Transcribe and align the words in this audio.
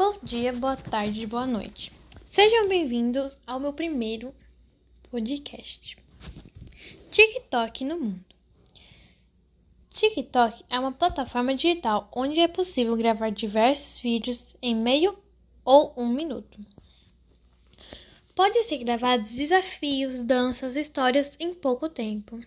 Bom 0.00 0.16
dia, 0.22 0.50
boa 0.50 0.78
tarde, 0.78 1.26
boa 1.26 1.46
noite. 1.46 1.92
Sejam 2.24 2.66
bem-vindos 2.70 3.36
ao 3.46 3.60
meu 3.60 3.70
primeiro 3.70 4.34
podcast. 5.10 5.94
TikTok 7.10 7.84
no 7.84 8.00
mundo. 8.00 8.24
TikTok 9.90 10.64
é 10.70 10.78
uma 10.78 10.90
plataforma 10.90 11.54
digital 11.54 12.08
onde 12.16 12.40
é 12.40 12.48
possível 12.48 12.96
gravar 12.96 13.28
diversos 13.28 14.00
vídeos 14.00 14.56
em 14.62 14.74
meio 14.74 15.18
ou 15.66 15.92
um 15.94 16.08
minuto. 16.08 16.58
Pode 18.34 18.64
ser 18.64 18.78
gravados 18.78 19.32
desafios, 19.32 20.22
danças, 20.22 20.76
histórias 20.76 21.36
em 21.38 21.52
pouco 21.52 21.90
tempo. 21.90 22.40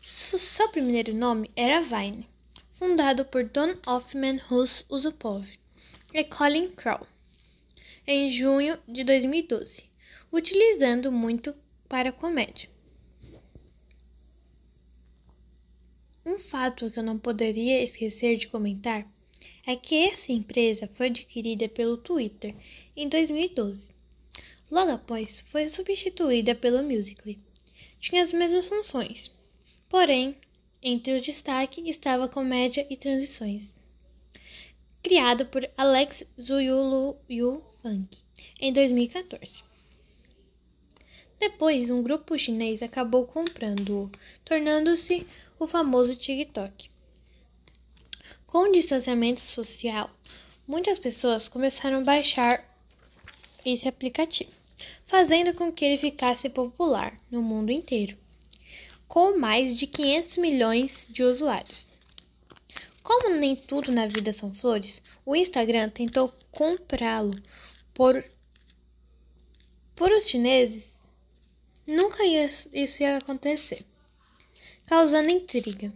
Seu 0.00 0.70
primeiro 0.70 1.14
nome 1.14 1.50
era 1.54 1.82
Vine, 1.82 2.26
fundado 2.70 3.22
por 3.26 3.44
Don 3.44 3.74
Hoffman 3.86 4.40
Rus 4.48 4.86
Usupov 4.88 5.46
e 6.14 6.24
Colin 6.24 6.70
Crow 6.72 7.06
em 8.06 8.28
junho 8.28 8.78
de 8.86 9.02
2012, 9.02 9.84
utilizando 10.30 11.10
muito 11.10 11.54
para 11.88 12.12
comédia. 12.12 12.68
Um 16.26 16.38
fato 16.38 16.90
que 16.90 16.98
eu 16.98 17.02
não 17.02 17.18
poderia 17.18 17.82
esquecer 17.82 18.36
de 18.36 18.48
comentar 18.48 19.10
é 19.66 19.74
que 19.74 20.06
essa 20.06 20.32
empresa 20.32 20.86
foi 20.86 21.06
adquirida 21.06 21.66
pelo 21.68 21.96
Twitter 21.96 22.54
em 22.94 23.08
2012. 23.08 23.90
Logo 24.70 24.90
após, 24.90 25.40
foi 25.50 25.66
substituída 25.66 26.54
pelo 26.54 26.82
Musical.ly. 26.82 27.38
Tinha 28.00 28.22
as 28.22 28.32
mesmas 28.32 28.68
funções, 28.68 29.30
porém, 29.88 30.36
entre 30.82 31.16
o 31.16 31.20
destaque 31.20 31.88
estava 31.88 32.28
comédia 32.28 32.86
e 32.90 32.96
transições 32.96 33.74
criado 35.02 35.46
por 35.46 35.68
Alex 35.76 36.24
Zuyulu-Wang 36.40 38.08
em 38.60 38.72
2014. 38.72 39.64
Depois, 41.40 41.90
um 41.90 42.04
grupo 42.04 42.38
chinês 42.38 42.82
acabou 42.82 43.26
comprando-o, 43.26 44.08
tornando-se 44.44 45.26
o 45.58 45.66
famoso 45.66 46.14
TikTok. 46.14 46.88
Com 48.46 48.68
o 48.68 48.72
distanciamento 48.72 49.40
social, 49.40 50.08
muitas 50.68 51.00
pessoas 51.00 51.48
começaram 51.48 51.98
a 51.98 52.04
baixar 52.04 52.64
esse 53.66 53.88
aplicativo, 53.88 54.52
fazendo 55.06 55.52
com 55.52 55.72
que 55.72 55.84
ele 55.84 55.98
ficasse 55.98 56.48
popular 56.48 57.18
no 57.28 57.42
mundo 57.42 57.72
inteiro, 57.72 58.16
com 59.08 59.36
mais 59.36 59.76
de 59.76 59.88
500 59.88 60.36
milhões 60.36 61.06
de 61.10 61.24
usuários. 61.24 61.91
Como 63.02 63.34
nem 63.36 63.56
tudo 63.56 63.90
na 63.90 64.06
vida 64.06 64.32
são 64.32 64.54
flores, 64.54 65.02
o 65.26 65.34
Instagram 65.34 65.90
tentou 65.90 66.32
comprá-lo 66.50 67.40
por 67.92 68.24
por 69.96 70.10
os 70.10 70.28
chineses. 70.28 70.92
Nunca 71.86 72.24
ia, 72.24 72.46
isso 72.46 73.02
ia 73.02 73.16
acontecer, 73.16 73.84
causando 74.86 75.30
intriga. 75.30 75.92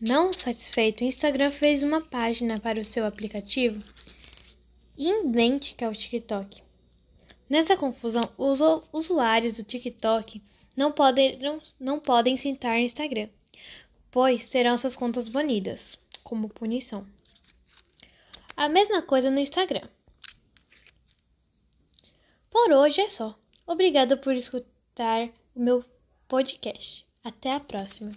Não 0.00 0.32
satisfeito, 0.32 1.02
o 1.02 1.06
Instagram 1.06 1.50
fez 1.50 1.82
uma 1.82 2.00
página 2.00 2.58
para 2.58 2.80
o 2.80 2.84
seu 2.84 3.04
aplicativo 3.04 3.82
idêntica 4.96 5.86
ao 5.86 5.92
TikTok. 5.92 6.62
Nessa 7.48 7.76
confusão, 7.76 8.30
os 8.38 8.60
usuários 8.92 9.54
do 9.54 9.64
TikTok 9.64 10.42
não 10.76 10.92
podem, 10.92 11.38
não, 11.78 11.98
podem 11.98 12.36
citar 12.36 12.78
Instagram, 12.78 13.28
pois 14.10 14.46
terão 14.46 14.78
suas 14.78 14.96
contas 14.96 15.28
banidas 15.28 15.98
como 16.22 16.48
punição. 16.48 17.06
A 18.56 18.68
mesma 18.68 19.02
coisa 19.02 19.30
no 19.30 19.38
Instagram. 19.38 19.88
Por 22.50 22.72
hoje 22.72 23.00
é 23.00 23.08
só. 23.08 23.38
Obrigado 23.66 24.18
por 24.18 24.34
escutar 24.34 25.28
o 25.54 25.60
meu 25.60 25.84
podcast. 26.28 27.06
Até 27.24 27.52
a 27.52 27.60
próxima. 27.60 28.12